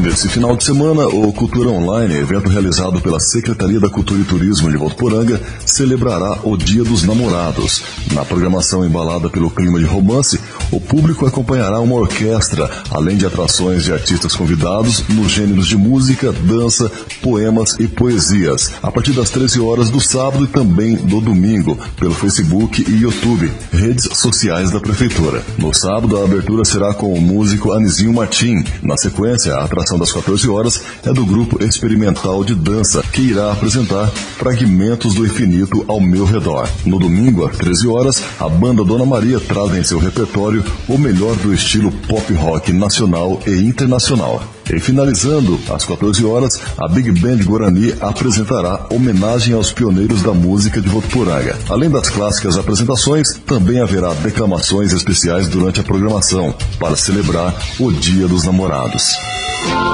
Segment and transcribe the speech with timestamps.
[0.00, 4.68] Nesse final de semana, o Cultura Online, evento realizado pela Secretaria da Cultura e Turismo
[4.68, 7.82] de Votuporanga, celebrará o Dia dos Namorados.
[8.12, 10.38] Na programação embalada pelo clima de romance,
[10.70, 16.32] o público acompanhará uma orquestra, além de atrações de artistas convidados nos gêneros de música,
[16.32, 16.90] dança,
[17.22, 22.14] poemas e poesias, a partir das 13 horas do sábado e também do domingo, pelo
[22.14, 25.42] Facebook e YouTube, redes sociais da Prefeitura.
[25.56, 28.64] No sábado, a abertura será com o músico Anizinho Martim.
[28.82, 33.52] Na sequência, a atração das 14 horas é do grupo experimental de dança, que irá
[33.52, 36.66] apresentar fragmentos do infinito ao meu redor.
[36.86, 41.36] No domingo, às 13 horas, a banda Dona Maria traz em seu repertório o melhor
[41.36, 44.42] do estilo pop rock nacional e internacional.
[44.72, 50.80] E finalizando, às 14 horas, a Big Band Guarani apresentará homenagem aos pioneiros da música
[50.80, 51.56] de Votuporanga.
[51.68, 58.26] Além das clássicas apresentações, também haverá declamações especiais durante a programação, para celebrar o Dia
[58.26, 59.04] dos Namorados.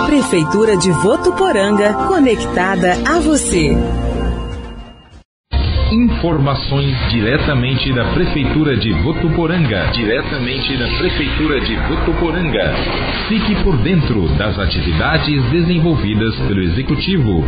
[0.07, 3.77] Prefeitura de Votuporanga, conectada a você.
[6.21, 9.87] Informações diretamente da Prefeitura de Votuporanga.
[9.91, 12.75] Diretamente da Prefeitura de Votuporanga.
[13.27, 17.43] Fique por dentro das atividades desenvolvidas pelo Executivo.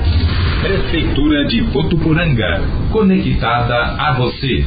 [0.62, 2.62] Prefeitura de Votuporanga.
[2.91, 4.64] Conectada a você.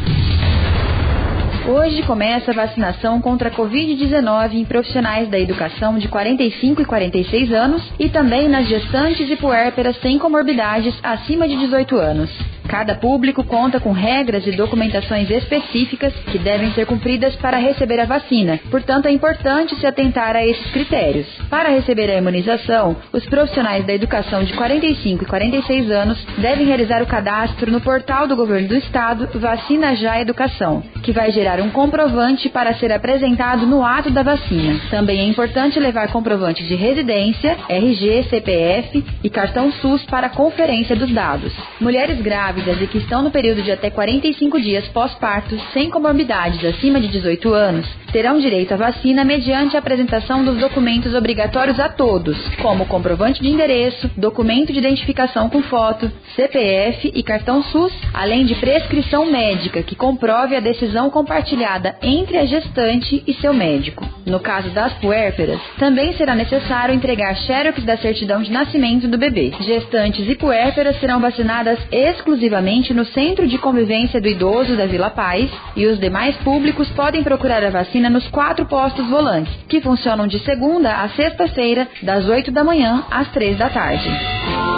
[1.68, 7.52] Hoje começa a vacinação contra a Covid-19 em profissionais da educação de 45 e 46
[7.52, 12.30] anos e também nas gestantes e puérperas sem comorbidades acima de 18 anos.
[12.68, 18.06] Cada público conta com regras e documentações específicas que devem ser cumpridas para receber a
[18.06, 21.28] vacina, portanto é importante se atentar a esses critérios.
[21.50, 27.02] Para receber a imunização, os profissionais da educação de 45 e 46 anos devem realizar
[27.04, 31.70] o cadastro no portal do Governo do Estado Vacina Já Educação, que vai gerar um
[31.70, 34.80] comprovante para ser apresentado no ato da vacina.
[34.90, 41.12] Também é importante levar comprovante de residência, RG, CPF e cartão SUS para conferência dos
[41.12, 41.54] dados.
[41.80, 46.64] Mulheres grávidas grávidas e que estão no período de até 45 dias pós-parto sem comorbidades
[46.64, 51.90] acima de 18 anos terão direito à vacina mediante a apresentação dos documentos obrigatórios a
[51.90, 58.46] todos, como comprovante de endereço, documento de identificação com foto, CPF e cartão SUS, além
[58.46, 64.15] de prescrição médica que comprove a decisão compartilhada entre a gestante e seu médico.
[64.26, 69.54] No caso das puérperas, também será necessário entregar xerox da certidão de nascimento do bebê.
[69.60, 75.50] Gestantes e puérperas serão vacinadas exclusivamente no Centro de Convivência do Idoso da Vila Paz
[75.76, 80.40] e os demais públicos podem procurar a vacina nos quatro postos volantes, que funcionam de
[80.40, 84.10] segunda a sexta-feira, das 8 da manhã às 3 da tarde.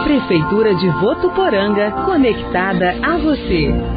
[0.04, 3.97] Prefeitura de Votuporanga, conectada a você.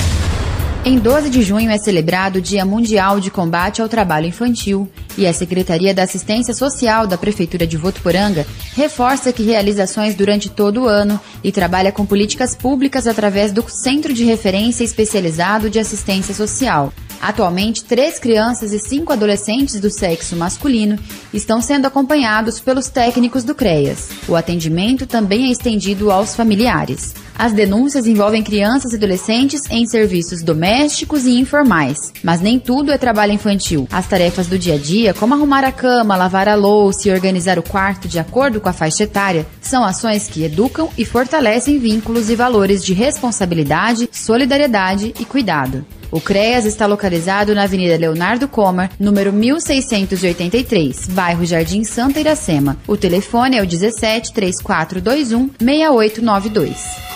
[0.83, 5.27] Em 12 de junho é celebrado o Dia Mundial de Combate ao Trabalho Infantil e
[5.27, 10.81] a Secretaria da Assistência Social da Prefeitura de Votuporanga reforça que realiza ações durante todo
[10.81, 16.33] o ano e trabalha com políticas públicas através do Centro de Referência Especializado de Assistência
[16.33, 16.91] Social.
[17.21, 20.97] Atualmente, três crianças e cinco adolescentes do sexo masculino
[21.31, 24.09] estão sendo acompanhados pelos técnicos do CREAS.
[24.27, 27.13] O atendimento também é estendido aos familiares.
[27.37, 32.97] As denúncias envolvem crianças e adolescentes em serviços domésticos e informais, mas nem tudo é
[32.97, 33.87] trabalho infantil.
[33.91, 37.59] As tarefas do dia a dia, como arrumar a cama, lavar a louça e organizar
[37.59, 42.29] o quarto de acordo com a faixa etária, são ações que educam e fortalecem vínculos
[42.29, 45.85] e valores de responsabilidade, solidariedade e cuidado.
[46.11, 52.75] O CREAS está localizado na Avenida Leonardo Comer, número 1683, bairro Jardim Santa Iracema.
[52.85, 57.11] O telefone é o 17 3421 6892.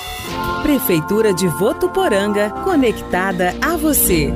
[0.64, 4.34] Prefeitura de Votuporanga, conectada a você.